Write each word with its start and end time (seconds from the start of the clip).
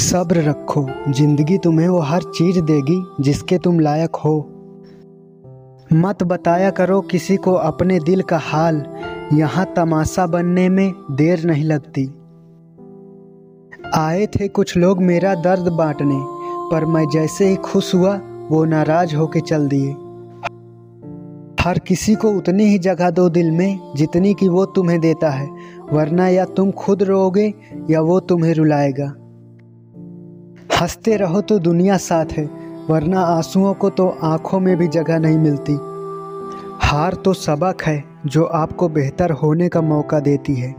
सब्र 0.00 0.42
रखो। 0.42 0.86
ज़िंदगी 1.08 1.58
तुम्हें 1.58 1.88
वो 1.88 1.98
हर 1.98 2.22
चीज़ 2.22 2.60
देगी 2.60 3.22
जिसके 3.22 3.58
तुम 3.58 3.80
लायक 3.80 4.16
हो। 4.16 4.50
मत 5.92 6.22
बताया 6.22 6.70
करो 6.70 7.00
किसी 7.00 7.36
को 7.36 7.52
अपने 7.52 7.98
दिल 7.98 8.22
का 8.22 8.38
हाल। 8.38 8.86
यहाँ 9.32 9.72
तमाशा 9.76 10.26
बनने 10.26 10.68
में 10.68 10.92
देर 11.10 11.44
नहीं 11.44 11.64
लगती। 11.64 12.06
आए 13.94 14.26
थे 14.26 14.48
कुछ 14.48 14.76
लोग 14.76 15.02
मेरा 15.02 15.34
दर्द 15.34 15.68
बांटने, 15.68 16.20
पर 16.70 16.84
मैं 16.84 17.08
जैसे 17.08 17.48
ही 17.48 17.56
खुश 17.56 17.94
हुआ, 17.94 18.20
वो 18.50 18.64
नाराज़ 18.64 19.16
होके 19.16 19.40
चल 19.40 19.68
दिए। 19.68 19.92
हर 21.62 21.78
किसी 21.78 22.14
को 22.14 22.30
उतनी 22.30 22.64
ही 22.64 22.78
जगह 22.78 23.10
दो 23.10 23.28
दिल 23.28 23.50
में, 23.50 23.92
जितनी 23.96 24.34
कि 24.34 24.48
वो 24.48 24.64
तुम्हें 24.64 25.00
देता 25.00 25.30
है, 25.30 25.48
वरना 25.92 26.28
या 26.28 26.44
तुम 26.44 26.70
खुद 26.70 27.02
रोगे 27.02 27.54
या 27.90 28.00
वो 28.00 28.20
तुम्हें 28.20 28.54
रुलाएगा। 28.54 29.14
हँसते 30.80 31.16
रहो 31.16 31.40
तो 31.40 31.58
दुनिया 31.58 31.96
साथ 31.96 32.24
है, 32.32 32.50
वरना 32.90 33.20
आंसुओं 33.20 33.74
को 33.74 33.90
तो 33.90 34.18
आँखों 34.22 34.60
में 34.60 34.76
भी 34.76 34.88
जगह 34.88 35.18
नहीं 35.18 35.38
मिलती। 35.38 35.72
हार 36.86 37.14
तो 37.14 37.32
सबक 37.32 37.82
है, 37.82 38.04
जो 38.26 38.44
आपको 38.44 38.88
बेहतर 38.88 39.30
होने 39.30 39.68
का 39.68 39.80
मौका 39.80 40.20
देती 40.20 40.54
है। 40.54 40.74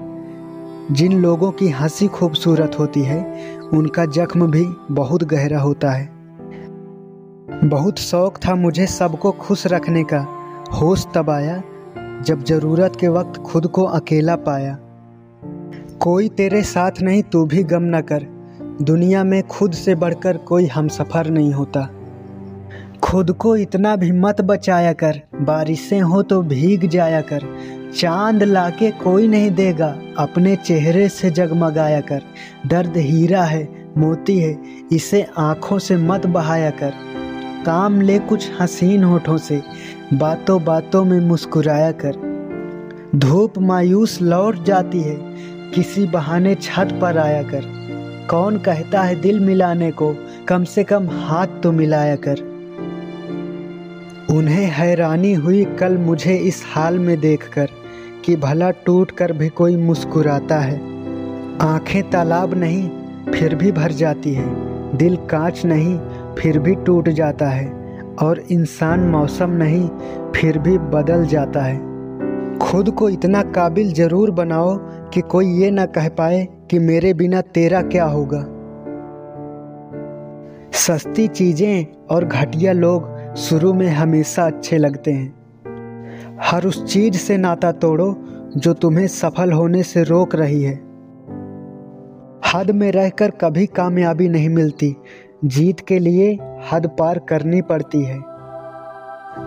जिन 0.92 1.22
लोगों 1.22 1.52
की 1.52 1.70
हँसी 1.70 2.08
खूबसूरत 2.08 2.80
होती 2.80 3.02
है, 3.02 3.52
उनका 3.74 4.06
जख्म 4.06 4.52
भी 4.52 4.66
बहुत 4.92 5.24
गहरा 5.24 5.60
होता 5.60 5.92
है। 5.92 6.10
बहुत 7.64 7.98
शौक 7.98 8.38
था 8.38 8.56
मुझे 8.56 8.86
सबको 8.86 9.32
खुश 9.32 9.68
रखने 9.68 10.04
का। 10.04 10.28
होश 10.74 11.08
तब 11.16 11.30
आया 11.30 11.64
जब 12.22 12.44
ज़रूरत 12.44 12.94
के 13.00 13.08
वक्त 13.08 13.42
खुद 13.42 13.68
को 13.68 13.84
अकेला 13.84 14.36
पाया। 14.36 14.78
कोई 16.00 16.30
तेरे 16.30 16.62
साथ 16.62 16.92
नहीं, 17.02 17.24
तू 17.24 17.46
भी 17.46 17.64
गम 17.64 17.84
न 17.84 18.02
कर। 18.02 18.41
दुनिया 18.82 19.24
में 19.24 19.44
खुद 19.44 19.72
से 19.72 19.96
बढ़कर 19.96 20.38
कोई 20.38 20.66
हम 20.66 20.88
सफ़र 20.88 21.30
नहीं 21.30 21.54
होता। 21.54 21.90
खुद 23.04 23.32
को 23.32 23.56
इतना 23.56 23.96
भी 23.96 24.12
मत 24.12 24.42
बचाया 24.42 24.94
कर, 24.94 25.22
बारिशें 25.42 26.02
हो 26.02 26.22
तो 26.22 26.42
भीग 26.42 26.88
जाया 26.90 27.22
कर, 27.22 27.42
चाँद 27.96 28.44
लाके 28.44 28.92
कोई 28.92 29.28
नहीं 29.28 29.52
देगा, 29.52 29.96
अपने 30.18 30.56
चेहरे 30.56 31.10
से 31.10 31.30
जगमगाया 31.30 32.02
कर। 32.02 32.22
दर्द 32.68 32.98
हीरा 32.98 33.44
है, 33.44 33.64
मोती 33.98 34.40
है, 34.40 34.58
इसे 34.92 35.26
आँखों 35.38 35.80
से 35.80 35.98
मत 35.98 36.26
बहाया 36.26 36.70
कर। 36.70 36.94
काम 37.66 38.02
ले 38.02 38.20
कुछ 38.20 38.50
हसीन 38.62 39.04
होठों 39.04 39.38
से 39.38 39.62
बातों 40.14 40.64
बातों 40.64 41.06
में 41.06 41.20
मुस्कुराया 41.20 41.92
कर। 41.92 43.12
धूप 43.16 43.60
मायूस 43.60 44.22
लौट 44.22 44.64
जाती 44.64 45.02
है, 45.02 45.18
किसी 45.76 46.06
बहाने 46.06 46.56
छत 46.56 46.98
पर 47.02 47.18
आया 47.18 47.44
कर। 47.44 47.82
कौन 48.32 48.58
कहता 48.58 49.02
है 49.02 49.22
दिल 49.22 49.40
मिलाने 49.40 49.92
को? 49.92 50.16
कम 50.48 50.64
से 50.64 50.84
कम 50.84 51.08
हाथ 51.12 51.48
तो 51.64 51.72
मिलाया 51.72 52.16
कर। 52.16 52.40
उन्हें 54.34 54.66
हैरानी 54.66 55.34
हुई 55.34 55.66
कल 55.66 55.98
मुझे 55.98 56.36
इस 56.36 56.64
हाल 56.68 57.00
में 57.00 57.20
देखकर 57.20 57.70
कि 58.26 58.36
भला 58.36 58.72
टूट 58.72 59.12
कर 59.12 59.34
भी 59.34 59.50
कोई 59.50 59.76
मुस्कुराता 59.76 60.60
है। 60.60 60.76
आँखें 61.62 62.10
तालाब 62.10 62.54
नहीं, 62.54 62.90
फिर 63.32 63.56
भी 63.56 63.72
भर 63.72 63.92
जाती 63.92 64.34
है। 64.34 64.48
दिल 64.98 65.16
कांच 65.16 65.66
नहीं, 65.66 66.00
फिर 66.36 66.60
भी 66.60 66.76
टूट 66.76 67.10
जाता 67.10 67.50
है। 67.50 67.68
और 68.22 68.40
इंसान 68.40 69.00
मौसम 69.00 69.50
नहीं, 69.50 69.90
फिर 70.36 70.58
भी 70.58 70.78
बदल 70.78 71.26
जाता 71.26 71.62
है। 71.62 71.92
खुद 72.58 72.92
को 72.92 73.10
इतना 73.10 73.42
काबिल 73.42 73.94
ज़रूर 73.94 74.32
बनाओ 74.32 74.78
कि 75.10 75.22
कोई 75.22 75.48
ये 75.48 75.72
ना 75.72 75.86
कह 75.86 76.10
पाए 76.10 76.48
कि 76.72 76.80
मेरे 76.80 77.14
बिना 77.14 77.42
तेरा 77.42 77.82
क्या 77.82 78.06
होगा? 78.06 78.46
सस्ती 80.72 81.28
चीज़ें 81.28 81.86
और 82.12 82.26
घटिया 82.26 82.74
लोग 82.74 83.36
शुरू 83.36 83.74
में 83.74 83.88
हमेशा 83.88 84.44
अच्छे 84.44 84.78
लगते 84.78 85.12
हैं। 85.12 85.34
हर 86.42 86.66
उस 86.66 86.94
चीज़ 86.94 87.18
से 87.18 87.38
नाता 87.38 87.72
तोड़ो 87.72 88.16
जो 88.58 88.74
तुम्हें 88.74 89.08
सफल 89.08 89.52
होने 89.52 89.84
से 89.84 90.04
रोक 90.04 90.36
रही 90.36 90.64
है। 90.64 90.76
हद 92.54 92.72
में 92.76 92.92
रहकर 92.92 93.32
कभी 93.32 93.66
कामयाबी 93.66 94.30
नहीं 94.30 94.50
मिलती। 94.50 94.96
जीत 95.46 95.80
के 95.80 96.00
लिए 96.00 96.40
हद 96.72 96.88
पार 97.00 97.20
करनी 97.20 97.62
पड़ती 97.62 98.04
है। 98.04 98.31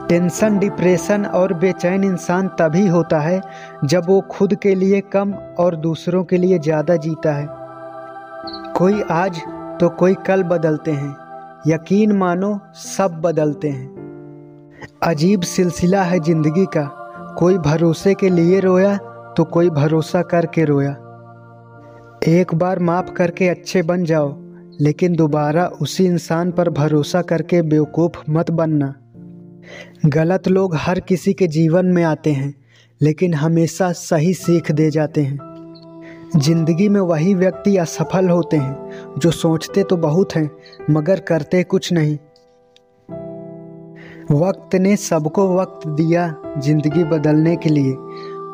टेंशन, 0.08 0.58
डिप्रेशन 0.58 1.24
और 1.26 1.52
बेचैन 1.54 2.04
इंसान 2.04 2.48
तभी 2.48 2.86
होता 2.86 3.18
है 3.20 3.40
जब 3.84 4.06
वो 4.06 4.20
खुद 4.20 4.54
के 4.54 4.74
लिए 4.74 5.00
कम 5.12 5.32
और 5.58 5.76
दूसरों 5.76 6.24
के 6.24 6.36
लिए 6.36 6.58
ज़्यादा 6.58 6.96
जीता 6.96 7.32
है। 7.32 7.46
कोई 8.78 9.02
आज 9.02 9.40
तो 9.80 9.88
कोई 9.88 10.14
कल 10.26 10.42
बदलते 10.42 10.90
हैं। 10.90 11.16
यकीन 11.66 12.12
मानो, 12.12 12.58
सब 12.74 13.20
बदलते 13.20 13.68
हैं। 13.68 14.80
अजीब 15.02 15.42
सिलसिला 15.42 16.02
है 16.02 16.20
ज़िंदगी 16.20 16.66
का। 16.66 16.84
कोई 17.38 17.58
भरोसे 17.58 18.14
के 18.14 18.28
लिए 18.28 18.60
रोया 18.60 18.96
तो 19.36 19.44
कोई 19.44 19.70
भरोसा 19.70 20.22
करके 20.22 20.64
रोया। 20.64 20.90
एक 22.28 22.54
बार 22.54 22.78
माफ़ 22.78 23.10
करके 23.10 23.48
अच्छे 23.48 23.82
बन 23.82 24.04
जाओ, 24.04 24.34
लेकिन 24.80 25.16
दोबारा 25.16 25.66
उसी 25.82 26.04
इंसान 26.06 26.50
पर 26.52 26.70
भरोसा 26.70 27.22
करके 27.22 27.62
बेवकूफ़ 27.62 28.22
मत 28.30 28.50
बनना। 28.50 28.94
गलत 30.06 30.48
लोग 30.48 30.74
हर 30.76 31.00
किसी 31.00 31.32
के 31.32 31.46
जीवन 31.46 31.86
में 31.86 32.02
आते 32.02 32.32
हैं, 32.32 32.54
लेकिन 33.00 33.34
हमेशा 33.34 33.92
सही 33.92 34.34
सीख 34.34 34.70
दे 34.72 34.90
जाते 34.90 35.22
हैं। 35.22 35.38
ज़िंदगी 36.36 36.88
में 36.88 37.00
वही 37.00 37.34
व्यक्ति 37.34 37.76
असफल 37.76 38.28
होते 38.28 38.56
हैं, 38.56 39.18
जो 39.18 39.30
सोचते 39.30 39.82
तो 39.82 39.96
बहुत 39.96 40.34
हैं, 40.36 40.50
मगर 40.90 41.20
करते 41.20 41.62
कुछ 41.62 41.92
नहीं। 41.92 42.18
वक्त 44.30 44.74
ने 44.74 44.96
सबको 44.96 45.46
वक्त 45.56 45.86
दिया 45.88 46.34
ज़िंदगी 46.58 47.04
बदलने 47.04 47.56
के 47.56 47.68
लिए, 47.68 47.94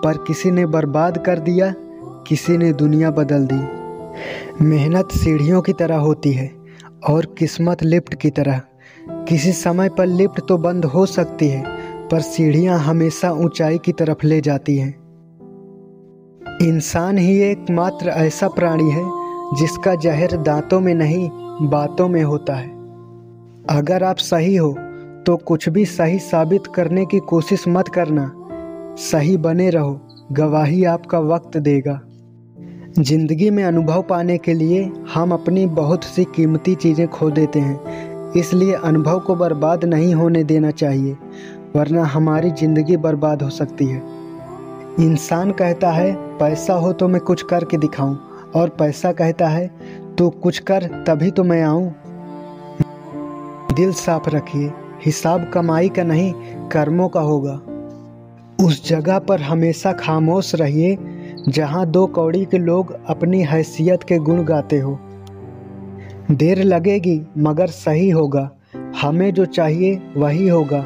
पर 0.04 0.25
किसी 0.26 0.50
ने 0.50 0.66
बर्बाद 0.66 1.19
कर 1.19 1.38
दिया, 1.38 1.75
किसी 2.28 2.56
ने 2.59 2.72
दुनिया 2.72 3.10
बदल 3.10 3.47
दी। 3.53 4.65
मेहनत 4.65 5.12
सीढ़ियों 5.12 5.62
की 5.62 5.72
तरह 5.72 5.97
होती 5.97 6.32
है, 6.32 6.50
और 7.09 7.34
किस्मत 7.38 7.82
लिफ्ट 7.82 8.15
की 8.15 8.31
तरह। 8.31 8.60
किसी 9.28 9.53
समय 9.53 9.88
पर 9.88 10.06
लिफ्ट 10.06 10.41
तो 10.48 10.56
बंद 10.59 10.84
हो 10.84 11.04
सकती 11.06 11.48
है, 11.48 11.62
पर 12.09 12.21
सीढ़ियाँ 12.21 12.78
हमेशा 12.78 13.31
ऊंचाई 13.34 13.78
की 13.78 13.93
तरफ़ 13.93 14.26
ले 14.26 14.41
जाती 14.41 14.76
हैं। 14.78 14.98
इंसान 16.62 17.19
ही 17.19 17.38
एकमात्र 17.41 18.09
ऐसा 18.09 18.49
प्राणी 18.49 18.91
है, 18.91 19.04
जिसका 19.59 19.94
जहर 19.94 20.37
दांतों 20.37 20.81
में 20.81 20.94
नहीं, 20.94 21.28
बातों 21.62 22.09
में 22.09 22.22
होता 22.22 22.54
है। 22.54 22.69
अगर 23.70 24.04
आप 24.04 24.16
सही 24.19 24.54
हो 24.56 24.75
तो 25.26 25.37
कुछ 25.38 25.69
भी 25.69 25.84
सही 25.84 26.19
साबित 26.19 26.66
करने 26.66 27.04
की 27.06 27.19
कोशिश 27.20 27.65
मत 27.69 27.88
करना। 27.88 28.31
सही 29.00 29.37
बने 29.37 29.69
रहो, 29.70 30.00
गवाही 30.32 30.84
आपका 30.84 31.19
वक्त 31.19 31.56
देगा। 31.59 32.00
ज़िंदगी 32.99 33.50
में 33.50 33.62
अनुभव 33.65 34.03
पाने 34.03 34.37
के 34.38 34.54
लिए 34.54 34.82
हम 35.15 35.32
अपनी 35.32 35.66
बहुत 35.66 36.04
सी 36.04 36.25
कीमती 36.37 36.75
चीज़ें 36.75 37.06
खो 37.09 37.31
देते 37.31 37.59
हैं 37.59 38.09
इसलिए 38.37 38.75
अनुभव 38.75 39.19
को 39.19 39.35
बर्बाद 39.35 39.85
नहीं 39.85 40.15
होने 40.15 40.43
देना 40.45 40.71
चाहिए, 40.73 41.17
वरना 41.77 42.05
हमारी 42.05 42.51
ज़िंदगी 42.51 42.97
बर्बाद 42.99 43.43
हो 43.43 43.51
सकती 43.51 43.87
है। 43.87 44.03
इंसान 45.01 45.51
कहता 45.53 45.91
है, 45.91 46.13
पैसा 46.39 46.75
हो 46.75 46.93
तो 46.93 47.09
मैं 47.09 47.21
कुछ 47.21 47.43
करके 47.43 47.79
दिखाऊँ, 47.79 48.19
और 48.57 48.69
पैसा 48.69 49.13
कहता 49.13 49.49
है 49.49 49.67
तो 50.19 50.29
कुछ 50.43 50.59
कर, 50.61 50.85
तभी 51.07 51.31
तो 51.31 51.45
मैं 51.45 51.63
आऊँ। 51.63 51.91
दिल 53.75 53.93
साफ़ 53.93 54.29
रखिए, 54.31 54.73
हिसाब 55.05 55.51
कमाई 55.51 55.89
का 55.89 56.03
नहीं, 56.03 56.33
कर्मों 56.69 57.09
का 57.09 57.21
होगा। 57.21 57.61
उस 58.59 58.89
जगह 58.89 59.19
पर 59.19 59.41
हमेशा 59.41 59.93
खामोश 59.93 60.55
रहिए, 60.55 60.97
जहाँ 61.49 61.87
दो 61.87 62.07
कौड़ी 62.07 62.45
के 62.45 62.59
लोग 62.59 62.93
अपनी 63.07 63.43
हैसियत 63.43 64.03
के 64.03 64.19
गुण 64.19 64.43
गाते 64.44 64.79
हो। 64.79 64.99
देर 66.31 66.62
लगेगी, 66.62 67.21
मगर 67.38 67.67
सही 67.67 68.11
होगा। 68.11 68.50
हमें 69.03 69.32
जो 69.35 69.44
चाहिए, 69.44 70.00
वही 70.17 70.49
होगा। 70.49 70.85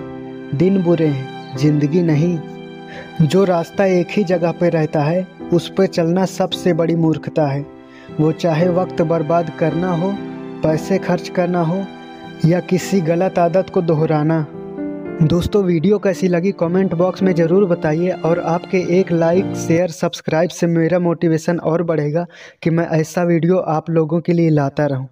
दिन 0.54 0.82
बुरे 0.82 1.06
हैं, 1.06 1.56
ज़िंदगी 1.56 2.02
नहीं। 2.02 3.26
जो 3.26 3.44
रास्ता 3.44 3.84
एक 3.84 4.06
ही 4.10 4.24
जगह 4.24 4.52
पर 4.52 4.72
रहता 4.72 5.02
है, 5.02 5.26
उस 5.52 5.68
पर 5.68 5.86
चलना 5.86 6.24
सबसे 6.24 6.72
बड़ी 6.72 6.94
मूर्खता 6.94 7.46
है। 7.46 7.64
वो 8.20 8.32
चाहे 8.32 8.68
वक्त 8.68 9.02
बर्बाद 9.02 9.50
करना 9.58 9.92
हो, 9.92 10.12
पैसे 10.62 10.98
खर्च 10.98 11.28
करना 11.28 11.60
हो, 11.60 11.82
या 12.44 12.60
किसी 12.60 13.00
गलत 13.00 13.38
आदत 13.38 13.70
को 13.70 13.82
दोहराना। 13.82 14.46
दोस्तों, 15.22 15.62
वीडियो 15.64 15.98
कैसी 15.98 16.28
लगी 16.28 16.52
कमेंट 16.52 16.94
बॉक्स 16.94 17.22
में 17.22 17.34
ज़रूर 17.34 17.64
बताइए, 17.64 18.10
और 18.10 18.40
आपके 18.40 18.78
एक 19.00 19.12
लाइक, 19.12 19.54
शेयर, 19.56 19.88
सब्सक्राइब 19.88 20.50
से 20.50 20.66
मेरा 20.66 20.98
मोटिवेशन 20.98 21.58
और 21.58 21.82
बढ़ेगा 21.82 22.26
कि 22.62 22.70
मैं 22.70 22.86
ऐसा 22.90 23.22
वीडियो 23.22 23.58
आप 23.58 23.90
लोगों 23.90 24.20
के 24.20 24.32
लिए 24.32 24.50
लाता 24.50 24.86
रहूँ। 24.86 25.08